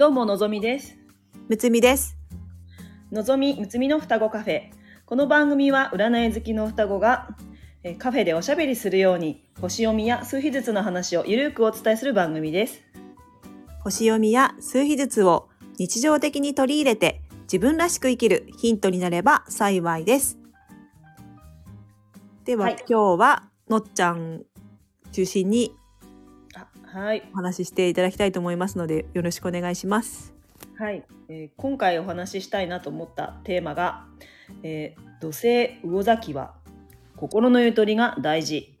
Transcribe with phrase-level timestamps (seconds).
[0.00, 0.96] どうものぞみです。
[1.50, 2.16] むつみです。
[3.12, 4.70] のぞみむつみの双子カフェ。
[5.04, 7.28] この番組は占い好きの双子が
[7.82, 12.80] えーカフェでおしゃべりするように星読みや数秘術の話をゆるくお伝えする番組です。
[13.80, 20.38] 星読みや数秘術を日常的に取り入れて自分らしく生きるヒントになれば幸いです。
[22.46, 24.44] では、はい今日はのっちゃん
[25.12, 25.79] 中心にあ
[26.92, 30.34] はいお話ししていただきたいと思いますのでよろしくお願いします。
[30.76, 34.06] はい、えー今回お話ししたいなと思ったテーマが、
[34.64, 36.54] えー土星魚崎は
[37.16, 38.74] 心のゆとりが大事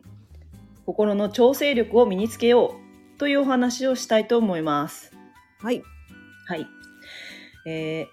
[0.86, 2.74] 心の調整力を身につけよ
[3.14, 5.12] うというお話をしたいと思います。
[5.60, 5.82] はい。
[6.48, 6.66] はい。
[7.66, 8.08] え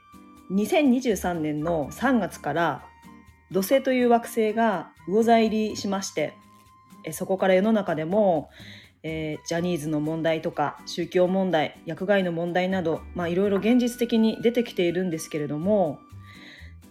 [0.51, 2.85] ー、2023年の3月から
[3.49, 6.35] 土星という惑星が魚座入りしまして、
[7.03, 8.51] えーそこから世の中でも、
[9.03, 15.99] えージャニーズの問題とか宗教問題薬害の問題など、まあ、いろいろ現実的に出てきているんですけれども、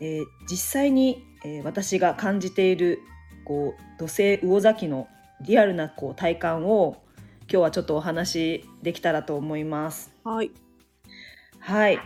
[0.01, 3.01] えー実際に、えー私が感じている
[3.45, 5.09] こう土星魚座期の
[5.41, 6.97] リアルなこう体感を
[7.43, 10.11] 今日はちょっとお話できたらと思います。
[10.25, 10.51] はい。
[11.61, 11.99] はい。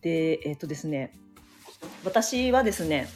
[0.00, 1.12] で、えっとですね、
[2.04, 3.08] 私はですね、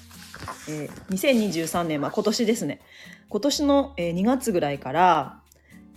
[0.69, 2.81] えー2023年、まあ、今年ですね、
[3.29, 5.41] 今年の、えー2月ぐらいから、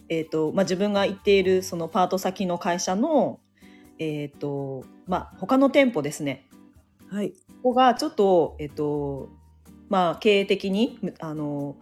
[0.10, 3.40] えっとまあ、自分が行っているそのパート先の会社の、
[4.00, 6.46] えっとまあ、他の店舗ですね、
[7.10, 7.32] はい。
[7.32, 9.30] ここがちょっと、えっと
[9.90, 11.76] まあ、経営的にむあの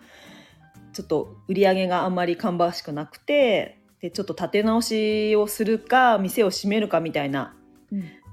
[0.94, 7.56] ちょっと売り上げがあんまり芳しくなくてでちょっと立て直しをするか店を閉めるかみたいな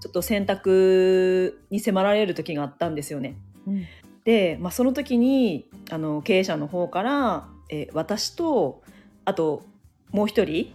[0.01, 3.37] ちょっと選択に迫られる時があったんですよね。
[3.67, 3.85] うん
[4.25, 8.83] で、まあ、その時にあの経営者の方から、えー私と
[9.25, 9.65] あと
[10.13, 10.73] もう一人、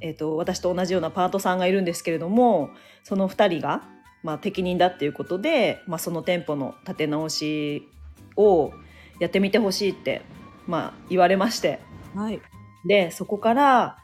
[0.00, 2.70] えー、と私と同じようなパートさんがいるんですけれども
[3.02, 3.82] その2人が、
[4.22, 7.88] まあ、適任だっていうことで、まあ、その店舗の立て直し
[8.36, 8.72] を
[9.18, 10.22] やってみてほしいって、
[10.66, 11.80] まあ、言われまして
[12.14, 12.40] はい。
[12.86, 13.98] でそこから、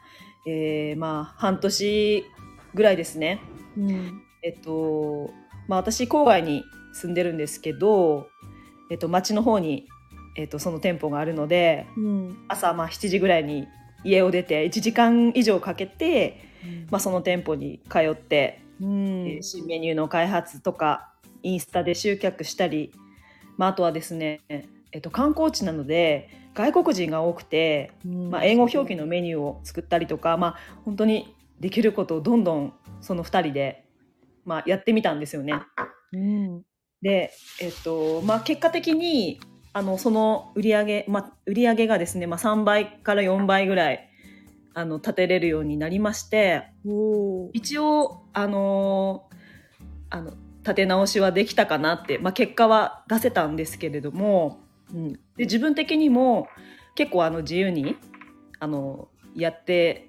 [0.45, 2.25] えーまあ、半年
[2.73, 3.39] ぐらいですね
[3.77, 4.21] うん。
[4.43, 5.31] えっと
[5.67, 6.63] まあ、私郊外に
[6.93, 8.27] 住んでるんですけど、
[8.91, 9.87] えっと、町の方に、
[10.35, 12.37] えっと、その店舗があるのでうん。
[12.47, 13.67] 朝まあ7時ぐらいに
[14.05, 16.39] 家を出て1時間以上かけて、
[16.89, 21.11] まあ、その店舗に通って、うんえー新メニューの開発とか
[21.43, 22.91] インスタで集客したり、
[23.57, 30.55] まあ、あとはですね、えっと、観光地なので外国人が多くて、うんまあ、英語表記のメニューを作ったりとか、まあ、
[30.85, 33.85] 本当にできることをどんどんその2人で、
[34.45, 35.61] まあ、やってみたんですよね。
[36.13, 36.63] うん。
[37.01, 39.39] で、えっとまあ、結果的に
[39.75, 44.09] あのその売り上げ、まあ、売り上げがですね、まあ、3倍から4倍ぐらい
[44.73, 46.63] あの立てれるようになりまして
[47.51, 49.27] 一応あの
[50.09, 50.31] あの
[50.61, 54.61] 立て直しはできたかなって、まあ、結果は出せたんですけれども、
[54.93, 56.47] うん、で自分的にも
[56.95, 57.97] 結構あの自由に
[58.61, 60.07] あのやって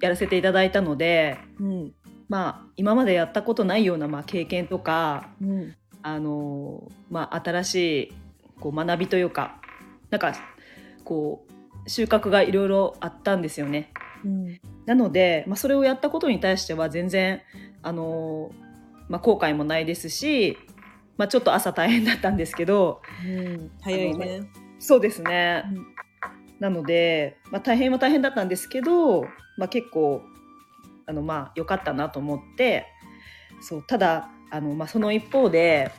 [0.00, 1.92] やらせていただいたので、うん。
[2.28, 5.74] まあ、今までやったことないような、まあ、経験とかうん。
[6.02, 8.12] あのまあ、新しい
[8.60, 9.60] こう学びというか
[10.10, 10.34] なんか
[11.04, 11.46] こ
[11.84, 13.92] う収穫がいろいろあったんですよね。
[14.24, 14.60] うん。
[14.84, 17.40] なので、まあ、それをやったことに対しては全然
[17.82, 18.50] あの、
[19.08, 20.58] まあ、後悔もないですし、
[21.16, 23.70] まあ、ちょっと朝大変だったんですけどうん。
[23.80, 24.42] 早いね。
[24.78, 25.64] そうですね。
[25.74, 25.98] うん
[26.60, 29.22] なので、まあ、大変は大変だったんですけど、
[29.56, 30.22] まあ、結構
[31.06, 32.86] あのまあ良かったなと思って
[33.60, 35.90] そうただあの、まあ、その一方で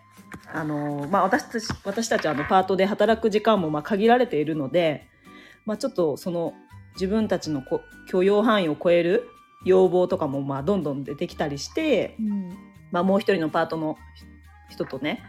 [0.54, 5.08] あの、まあ、私たち私たちはあのパートで働く時間もまあ限られているので、
[5.66, 6.54] まあ、ちょっとその
[6.94, 9.30] 自分たちのこ許容範囲を超える
[9.66, 12.58] 要望とかもまあどんどん出てきたりして、うん。
[12.92, 13.98] まあ、もう一人のパートの
[14.70, 15.22] 人とね、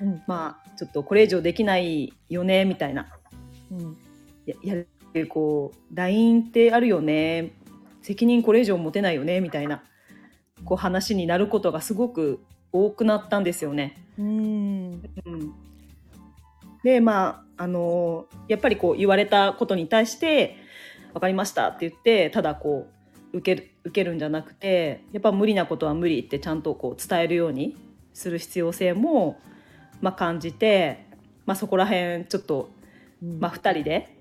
[0.00, 0.22] うん。
[0.26, 3.08] まあ、ちょっとこれ以上できないよねみたいな
[3.70, 3.96] うん。
[4.44, 4.88] ややる
[5.28, 7.52] こう LINE ってあるよね
[8.02, 9.82] 責任これ以上持てないよねみたいな
[10.64, 12.40] こう話になることがすごく
[12.72, 13.96] 多くなったんですよね。
[14.18, 15.02] うん。
[15.26, 15.54] うん、
[16.82, 20.56] でまああのやっぱりこう言われたことに対して
[21.14, 22.88] 「分かりました」って言ってただこ
[23.32, 27.76] う受ける受けるんじゃなくてやっぱ無理なことは無理ってちゃんとこう伝えるように
[28.12, 29.40] する必要性も、
[30.00, 31.06] まあ、感じて、
[31.44, 32.70] まあ、そこら辺ちょっと
[33.22, 34.16] まあ、2人で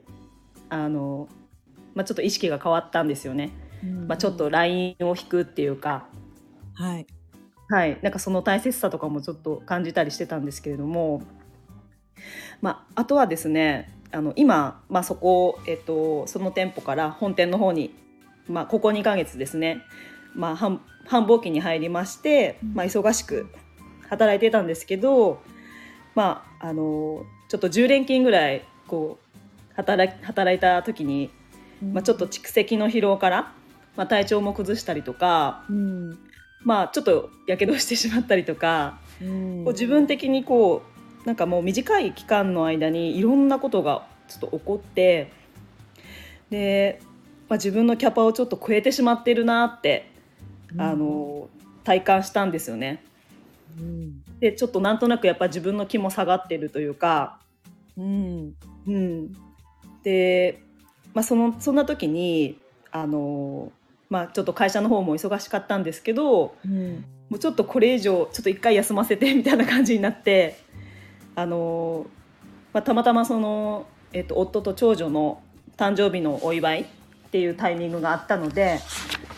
[0.69, 1.27] あの、
[1.93, 3.51] まあ、ちょっと意識が変わったんですよね、
[3.83, 6.07] うんまあ、ちょっと LINE を引くっていうか、
[6.73, 7.07] はい。
[7.69, 11.23] はい、なんかその大切さとかもちょっと感じたりしてたんですけれども、
[12.61, 17.93] まあ、あとはですねあの今、まあ、そこ、えっと、その店舗から本店の方に、
[18.47, 19.81] まあ、ここ2ヶ月ですね
[20.35, 23.47] まあ、繁繁忙期に入りまして、まあ、忙しく
[24.09, 25.41] 働いてたんですけど、
[26.13, 31.31] まあ、あのちょっと10連勤ぐらいこう働い働いた時に、
[31.81, 33.53] まあ、ちょっと蓄積の疲労から、
[33.95, 36.19] まあ、体調も崩したりとか、うん
[36.65, 39.63] まあ、ちょっとやけどしてしまったりとか、うん。
[39.63, 40.81] こう自分的にこ
[41.23, 45.31] うなんかもう短い期間の間にいろんなことがちょっと起こって
[46.49, 46.99] で、
[47.47, 50.11] まあ、自分のキャパをちょっと超えてしまってるなって、
[50.77, 51.47] あの
[51.83, 53.03] 体感したんですよね。
[53.79, 54.23] うん。
[54.39, 57.39] でちょっとなんとなくやっぱ自分の気も下がってるというか、
[57.95, 58.55] うん。
[58.87, 59.33] うん、
[60.03, 60.61] で、
[61.13, 62.59] まあ、そのそんな時に
[62.91, 63.71] あの、
[64.09, 67.05] まあ、ちょっと会社の方も忙しかったんですけどうん。
[67.29, 70.57] もうちょっとこれ以上ちょっと一回休ませてみたいな感じになって
[71.35, 72.05] あの、
[72.71, 75.41] まあ、たまたまその、えっと、夫と長女の
[75.77, 76.85] 誕生日のお祝いっ
[77.31, 78.79] ていうタイミングがあったので、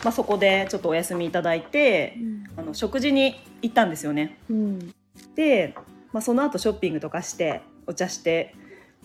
[0.04, 2.16] まあ、そこでちょっとお休みいただいて
[2.56, 4.38] あの食事に行ったんですよね。
[4.48, 4.94] うん。
[5.34, 5.74] で、
[6.12, 8.54] まあ、その後ショッピングとかしてお茶して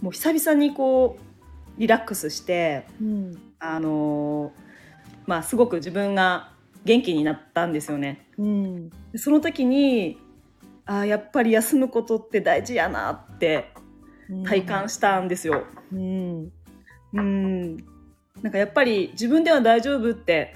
[0.02, 3.42] もう久々にこうリラックスしてうん。
[3.60, 4.52] あの
[5.26, 6.52] まあすごく自分が
[6.86, 8.28] 元気になったんですよね。
[8.38, 10.18] うんでその時に
[10.86, 13.72] あーやっぱり休むことって大事やなって
[14.46, 15.64] 体感したんですよ。
[15.92, 16.52] うん
[17.14, 17.78] うん
[18.42, 20.56] なんかやっぱり自分では大丈夫って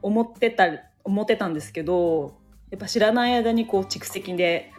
[0.00, 0.68] 思ってた
[1.04, 2.38] 思ってたんですけど
[2.70, 4.72] やっぱ知らない間にこう蓄積で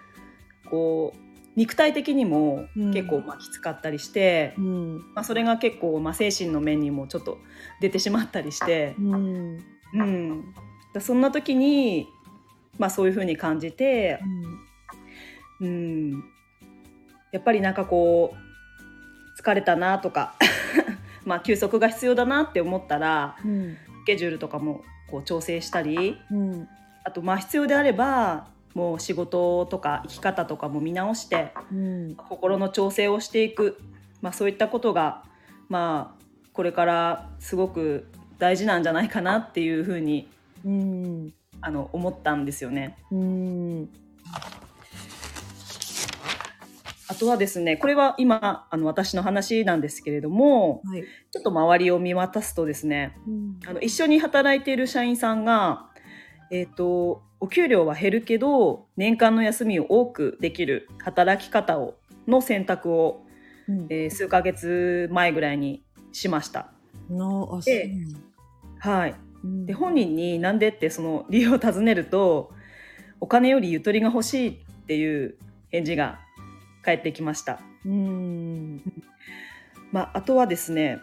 [0.69, 1.28] こう
[1.59, 2.93] 肉体的にもうん。
[2.93, 4.97] 結構まあきつかったりして、うん。
[5.13, 7.37] まあ、それが結構まあ精神の面にもちょっと
[7.81, 9.59] 出てしまったりして、うん。
[9.93, 10.53] うん、
[10.93, 12.07] だそんな時に、
[12.77, 14.21] まあ、そういう風に感じて、
[15.59, 16.23] うん、
[17.33, 20.35] やっぱりなんかこう疲れたなとか
[21.25, 23.75] まあ休息が必要だなって思ったらうん。
[24.03, 26.69] スケジュールとかもこう調整したりうん。
[27.03, 32.15] あとまあ必要であればもう仕事とか生き方とかも見直してうん。
[32.15, 33.79] 心の調整をしていく、
[34.21, 35.23] まあ、そういったことが
[35.69, 36.23] まあ
[36.53, 38.07] これからすごく
[38.37, 40.29] 大事なんじゃないかなっていうふうに
[40.65, 41.33] うん。
[41.61, 42.97] あの思ったんですよね。
[43.11, 43.89] うん。
[47.09, 51.03] あとはですねこれは今あの私の話なんですけれどもはい。
[51.31, 53.59] ちょっと周りを見渡すとですねうん。
[53.67, 55.89] あの一緒に働いている社員さんが、
[56.51, 61.95] えー、とお給料は減るけど年間の休みを多くできる働き方を
[62.27, 63.23] の選択を、
[63.67, 63.87] うん。
[63.89, 66.71] えー数ヶ月前ぐらいにしました。
[67.09, 67.91] なあで
[68.79, 69.65] はい、うん。
[69.65, 72.51] で本人になんでってその理由を尋ねると
[73.19, 75.37] お金よりゆとりが欲しいっていう
[75.69, 76.19] 返事が
[76.81, 77.59] 返ってきました。
[77.85, 78.81] うん。
[79.91, 80.99] まあ、あとはですね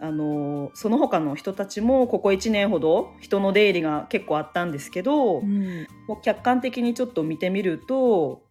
[0.00, 5.86] あのその他の人たちもここ1年ほど人の出入りが結構あったんですけど、うん。
[6.06, 8.42] もう客観的にちょっと見てみると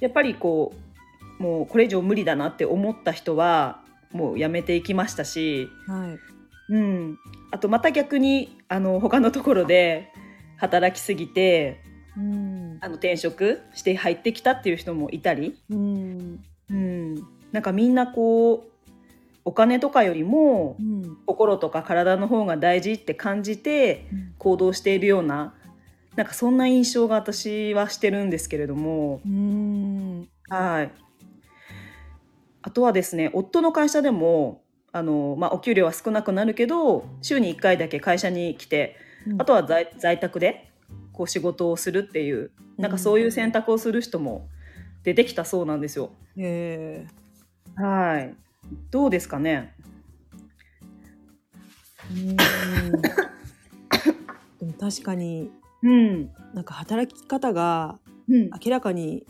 [0.00, 0.72] やっぱりこ
[1.38, 3.82] うもうこれ以上無理だなって思った人は
[4.12, 6.16] もうやめていきましたし、は
[6.68, 6.72] い。
[6.72, 7.18] うん、
[7.50, 10.10] あとまた逆にあの他のところで
[10.56, 11.80] 働きすぎて
[12.16, 12.78] うん。
[12.80, 16.44] あの転職して入ってきたっていう人もいたり、うん。
[16.70, 17.14] うん、
[17.52, 18.73] なんかみんなこう
[19.44, 24.06] お金とかよりもうん心とか体の方が大事って感じて
[24.38, 25.54] 行動しているような
[26.16, 30.92] なんかそんな印象が私はしてるんですけれども、うんはい。
[32.62, 38.96] あとはですね、夫の会社でも、あの、まあ、お給料は少なくなるけど、週に1回だけ会社に来て、
[39.38, 40.70] あとは在在宅で、
[41.12, 44.48] こう仕事をするっていう、なんかそういう選択をする人も
[45.02, 46.12] 出てきたそうなんですよ。
[46.36, 47.06] へ
[47.76, 48.34] えはい。
[48.90, 49.74] どうですかね？
[52.10, 52.44] うんで
[54.66, 55.50] も確かに
[55.82, 56.30] うん。
[56.54, 58.50] なんか働き方がうん。
[58.64, 59.26] 明らかに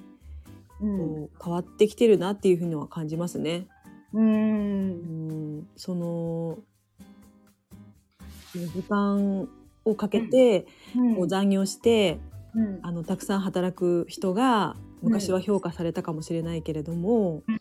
[0.81, 0.99] うん。
[0.99, 3.67] こう変わってきてるなっていうふうには感じますね。
[4.13, 4.21] う。
[4.21, 6.59] うんんその
[8.55, 9.49] 時間
[9.85, 10.67] をかけて
[11.17, 12.19] こう残業して、
[12.55, 12.79] うん。
[12.83, 17.59] あのたくさん働く人が昔は評価されたかもしれないけれども、うん。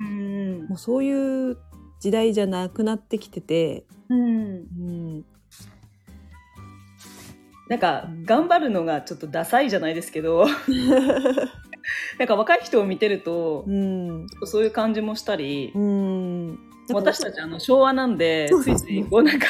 [0.74, 1.58] もうそういう
[2.00, 4.20] 時代じゃなくなってきてて、うん。
[4.20, 4.60] う
[5.20, 5.26] ん、
[7.70, 10.48] なんか頑張るのがちょっとダサいじゃないですけど。
[12.18, 16.60] なんか若い人を見てるとうん、そういう感じもしたり、うん、
[16.94, 19.48] 私たちあの昭和なんでついついこうなんか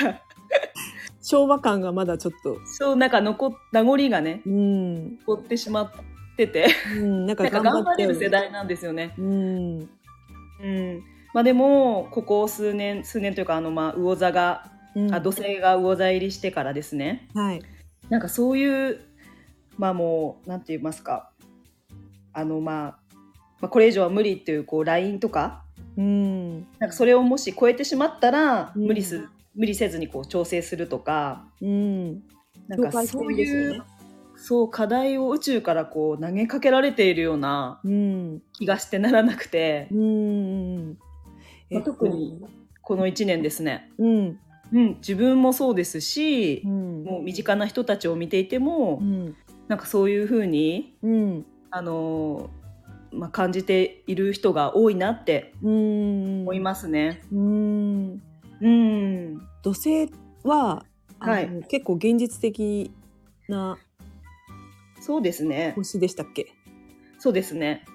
[1.22, 5.92] 昭和感がまだちょっと、そうなんか残っ名残がねうん、残ってしまっ
[6.36, 6.68] てて。
[6.98, 9.14] うん、なんか頑張れる世代なんですよね。
[9.18, 9.90] うん、
[10.64, 11.04] うん
[11.34, 17.28] まあ、でもここ数年数年というかあのまあ魚座が、うん、あ土星が魚座入りしてからですね。
[17.34, 17.62] はい、
[18.10, 19.00] なんかそういう
[19.78, 21.32] まあもうなんて言いますか。
[22.34, 23.16] あのまあ、
[23.62, 25.64] まあ、これ以上は無理っていうこうラインとか。
[25.98, 26.62] うん。
[26.80, 28.88] なんかそれをもし超えてしまったらうん。
[28.88, 31.46] 無理す、無理せずにこう調整するとか。
[31.62, 32.24] うん。
[32.68, 33.84] なんかそういう、
[34.36, 38.42] そう課題を宇宙からこう投げかけられているようなうん。
[38.54, 39.88] 気がしてならなくて。
[39.92, 40.98] うん
[41.74, 42.40] まあ特に
[42.82, 44.40] この1年ですね、うん。
[44.74, 47.04] うん、自分もそうですしう、ん。
[47.04, 49.36] もう身近な人たちを見ていても、うん。
[49.68, 51.46] なんかそういうふうにうん。
[51.72, 56.42] あのーまあ、感じている人が多いなってうん。
[56.42, 57.22] 思いますね。
[57.32, 58.22] うん。
[58.62, 60.10] うん、土星
[60.44, 60.86] は
[61.20, 61.66] はい。
[61.70, 62.92] 結構現実的
[63.48, 63.78] な
[65.00, 65.74] そうですね。
[65.76, 66.48] 星でしたっけ？
[67.20, 67.86] そうですね。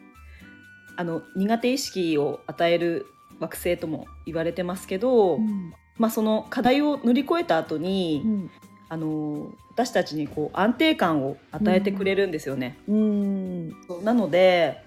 [0.96, 3.06] あの苦手意識を与える
[3.40, 5.72] 惑星とも言われてますけど、うん。
[5.96, 8.50] まあその課題を乗り越えた後に、うん。
[8.90, 12.78] あの私たちにこう安定感を与えてくれるんですよね。
[12.88, 13.68] うん。
[14.02, 14.82] なので、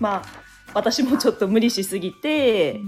[0.00, 0.42] まあ
[0.74, 2.80] 私もちょっと無理しすぎて、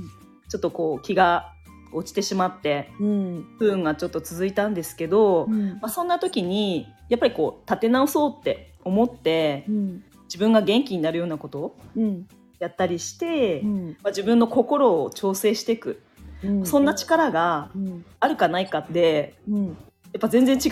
[0.49, 1.53] ちょっとこう気が
[1.93, 3.47] 落ちてしまってうん。
[3.59, 5.79] 不運がちょっと続いたんですけど、うん。
[5.81, 10.05] まあ、そんな時にやっぱりこう立て直そうって思ってうん。
[10.25, 12.29] 自分が元気になるようなことをうん
[12.61, 13.87] やったりして、うん。
[14.03, 16.03] まあ、自分の心を調整していく、
[16.45, 16.67] うん。
[16.67, 18.05] そんな力がうん。
[18.21, 19.67] あるかないかってうん。
[19.69, 19.73] や
[20.19, 20.71] っぱ全然違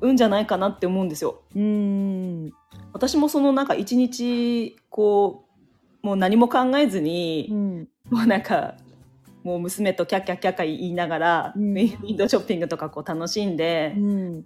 [0.00, 1.42] うんじゃないかなって思うんですよ。
[1.56, 2.52] うん。
[2.92, 5.46] 私もそのなんか一日こ
[6.02, 7.88] うもう何も考えずに、うん。
[8.10, 8.74] もうなんか
[9.42, 11.72] もう娘とキャッキャッキャッキャ言いながら、うん。
[11.72, 14.44] ウィンドウショッピングとかこう楽しんで、うん。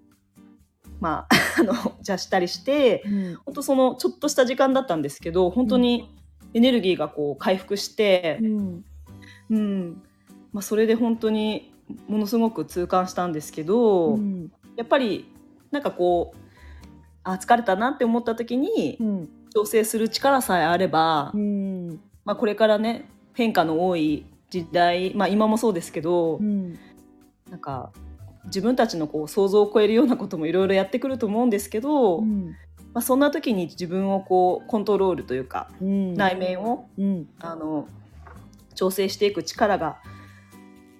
[1.00, 3.34] まあ あのじゃあしたりしてうん。
[3.46, 6.08] 本当そのちょっとした時間だったんですけど本当に
[6.54, 8.84] エネルギーがこう回復してう、ん。
[9.50, 10.02] うん。
[10.52, 11.72] まあ、それで本当に
[12.08, 14.52] ものすごく痛感したんですけど、うん。
[14.76, 15.30] やっぱり
[15.70, 16.38] なんかこう
[17.24, 19.28] あ疲れたなって思った時にうん。
[19.52, 22.00] 調整する力さえあれば、うん。
[22.24, 26.78] まあ、これからね変化の多い時代、まあ、今もそうですけど、うん。
[27.50, 27.92] なんか
[28.46, 32.54] 自分たちのこう想像を超えるようなこともいろいろやってくると思うんですけど、うん
[32.94, 36.14] まあ、そんな時に自分をこうコントロールというかうん。
[36.14, 37.28] 内面をうん。
[37.40, 37.88] あの
[38.74, 39.98] 調整していく力が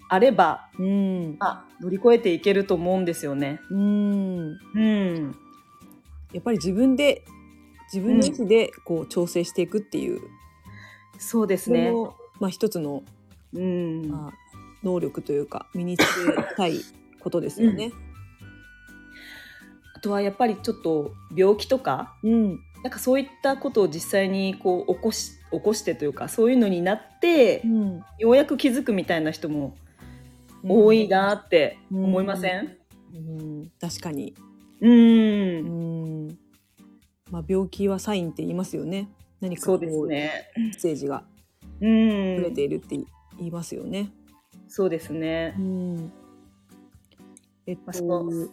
[0.09, 1.37] あれば、うん。
[1.39, 3.61] まあ、乗り越えていけると思うんですよね。
[3.71, 4.59] うん。
[4.75, 5.37] うん、
[6.33, 7.25] やっぱり自分で
[7.93, 10.21] 自分の意思でこう調整していくっていう、
[11.19, 11.93] そうですね。
[12.41, 13.03] まあ一つの、
[13.55, 16.81] うん、まあ、能力というか身につけたい
[17.21, 17.93] ことですよね。
[20.05, 22.61] あとはやっぱりちょっと病気とかうん。
[22.83, 28.05] なんかそういったことを実際にこう起こし起こしてというかそういうのになって、うん。
[28.19, 29.75] ようやく気づくみたいな人も
[30.63, 32.77] 多いなって思いません、
[33.15, 33.73] うん。
[33.81, 34.35] 確かに、
[34.83, 34.91] うん。
[34.91, 34.95] う
[36.27, 36.39] ん。
[37.31, 39.09] まあ、病気はサインって言いますよね。
[39.41, 40.33] 何かそうこうですね。
[40.59, 41.25] メッセージが
[41.81, 42.37] うん。
[42.37, 42.97] 触れているって
[43.39, 44.11] 言いますよね。
[44.69, 45.55] そうですね。
[45.59, 45.63] う。
[45.63, 46.13] ん。
[47.67, 48.49] えっと、まあその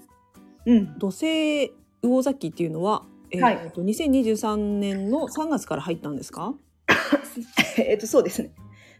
[0.65, 0.99] うん。
[0.99, 6.53] 土星魚座期っていうのは、えーはいと2023年の3月から入ったんですか、
[7.77, 8.51] えっとそうですね。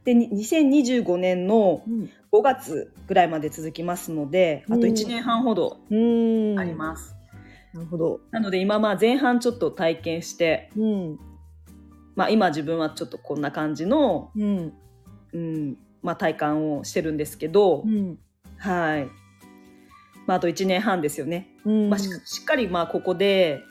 [0.04, 7.14] でに2025年のうん5月ぐらいまで続きますので、あと1年半ほどうんあります。
[7.74, 8.22] なるほど。
[8.32, 11.20] なので今まあ前半ちょっと体験して、うん
[12.16, 14.74] まあ今自分はちょっとこんな感じの、うん
[15.34, 18.18] うん、まあ体感をしてるんですけど、うん
[18.58, 19.06] はい。
[20.26, 21.50] まああと1年半ですよね。
[21.66, 21.90] うん。
[21.90, 23.64] まあししっかりまあここで、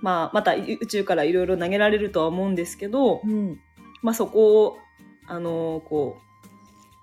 [0.00, 3.58] まあまた宇宙からいろいろ投げられるとは思うんですけど、うん。
[4.02, 4.78] まあそこを
[5.28, 6.32] あのこう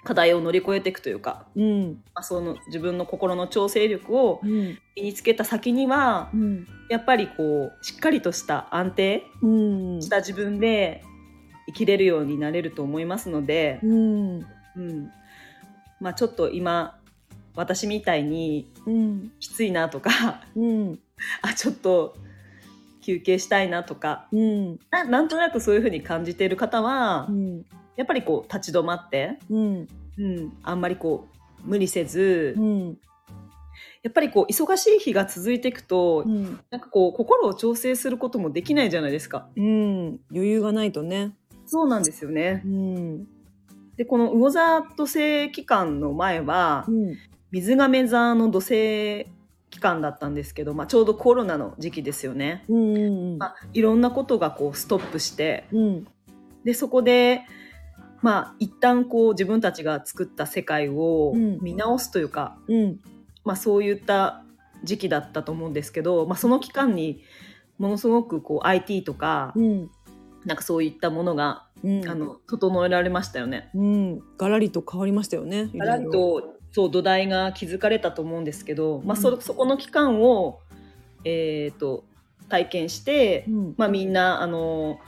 [0.04, 2.04] 課題を乗り越えていくというか、うん。
[2.14, 4.78] まあ、その自分の心の調整力をうん。
[4.96, 6.68] 身につけた先にはうん。
[6.90, 9.48] やっぱりこうしっかりとした安定う
[9.98, 10.02] ん。
[10.02, 11.04] した自分で
[11.68, 14.40] 生きれるようになれると思いますので、うん。
[14.40, 15.12] うん。
[16.00, 16.99] まあ、ちょっと今
[17.56, 19.32] 私みたいにうん。
[19.40, 21.00] きついなとかうん。
[21.42, 22.16] あちょっと
[23.02, 24.80] 休憩したいなとかうん。
[24.92, 27.66] ななんとなくそういうふうに感じている方は、うん。
[27.96, 29.88] やっぱりこう立ち止まって、うん。
[30.18, 31.28] うん、あんまりこ
[31.66, 32.98] う無理せず、うん。
[34.02, 36.60] やっぱりこう忙しい日が続いていくと、うん。
[36.70, 39.50] なんかこう心を調整することもできないじゃないですか。
[39.56, 40.20] うん。
[40.32, 41.36] 余裕がないとね。
[41.66, 42.62] そうなんですよね。
[42.66, 42.68] う。
[42.68, 43.28] ん。
[43.98, 47.18] でこの魚座土星期間の前はうん
[47.52, 49.28] 水亀座の土星
[49.70, 52.66] 期間だったんですけど、まあ、ちょうどコロナの時期ですよね。
[52.70, 56.08] うんうんまあ、いろんなことがこうストップしてうん
[56.64, 57.44] でそこで
[58.22, 63.00] まあ一旦こう自分たちが作った世界をうん見直すというか、うん
[63.46, 64.44] まあ、そういった
[64.84, 67.24] 時期だったと思うんですけど、まあ、その期間に
[67.80, 69.90] ものすごくこう IT とか、うん。
[70.46, 72.08] なんかそういったものが、うん。
[72.08, 73.70] あの整えられましたよね。
[73.74, 74.20] うん。
[74.38, 75.70] ガラリと変わりましたよね。
[75.76, 80.60] ガラリとそう土台が築かれたと思うんですけど、まあ、うんそそこの期間を、
[81.24, 82.04] えー、と
[82.50, 83.76] 体験して、うん。
[83.78, 85.00] まあ、みんなあの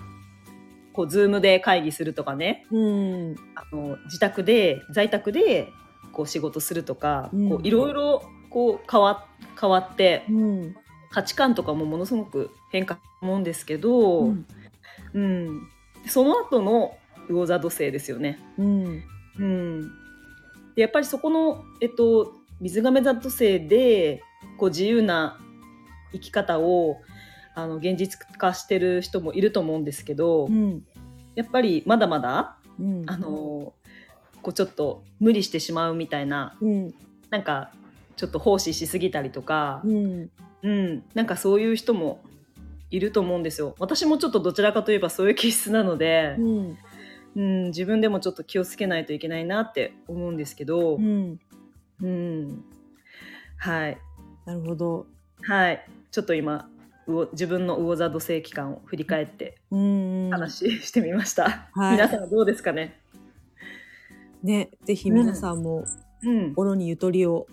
[0.94, 3.36] こう Zoom で会議するとかねうん。
[3.56, 5.68] あの自宅で在宅で
[6.14, 9.26] こう仕事するとか、うんこういろいろこう変わ
[9.60, 10.76] 変わってうん。
[11.10, 14.46] 価値観とかもものすごく変化思うんですけど、うん。
[15.14, 15.70] うん
[16.08, 16.98] その後の
[17.30, 18.40] 魚座土星ですよね。
[18.58, 19.04] うん。
[19.40, 19.92] うん、
[20.76, 24.24] でやっぱりそこの、えっと、水亀座土星で
[24.58, 25.40] こう自由な
[26.12, 26.98] 生き方を
[27.56, 30.84] あの現実化してる人もいると思うんですけど、うん。
[31.36, 33.04] やっぱりまだまだうん。
[33.08, 33.74] あの
[34.42, 36.94] こうちょっと無理してしまうみたいなうん。
[37.30, 37.72] なんか
[38.16, 40.30] ちょっと奉仕しすぎたりとか、うん。
[40.64, 42.22] うん、なんかそういう人も
[42.92, 43.76] いると思うんですよ。
[43.80, 46.78] 私もちょっとどちらかといえばそういう気質なので、うん。
[47.36, 51.40] うん、自分でもちょっと気をつけないといけないなって思うんですけど、うん。
[52.02, 52.64] うん、
[53.58, 53.98] はい、
[54.46, 55.08] なるほど。
[55.44, 56.70] はい、ちょっと今
[57.08, 60.30] 魚自分の魚座土星期間を振り返ってうん。
[60.32, 61.70] 話してみました。
[61.74, 63.00] はい皆さんはどうですかね？
[64.44, 65.86] ね、ぜひ皆さんも
[66.24, 67.48] うん、心にゆとりを、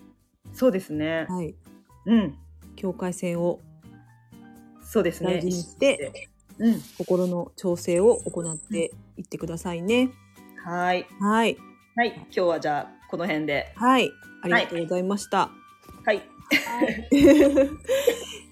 [0.53, 1.25] そうですね。
[1.27, 1.55] はい、
[2.05, 2.35] うん、
[2.75, 3.59] 境界線を
[4.83, 5.35] そうですね。
[5.35, 6.28] 大事にして、
[6.59, 10.11] うん、心の調整を行っていってくださいね。
[10.63, 11.57] はい、はい、
[11.95, 14.11] はい、今日はじゃあこの辺で、はい、
[14.43, 15.49] ありがとうございました。
[16.05, 16.21] はい、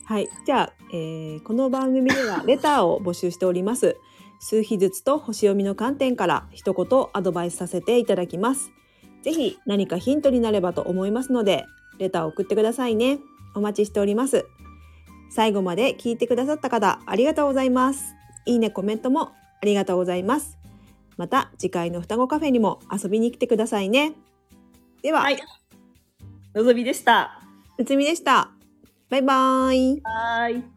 [0.05, 3.97] はい、 じゃあ、えーこの番組ではレターを募集しております。
[4.39, 8.71] 数日ずつと星読みの観点から一言アドバイスさせていただきます。
[9.23, 11.65] ぜひ何かヒントになればと思いますので、
[11.97, 13.19] レターを送ってくださいね。
[13.55, 14.45] お待ちしております。
[15.29, 18.15] 最後まで聞いてくださった方、ありがとうございます。
[18.45, 20.57] いいね、コメントもありがとうございます。
[21.17, 24.13] また次回の双子カフェにも遊びに来てくださいね。
[25.01, 25.39] では、はい、
[26.53, 27.41] のぞみでした。
[27.77, 28.51] うつみでした。
[29.09, 30.01] バイバーイ。
[30.03, 30.76] はい。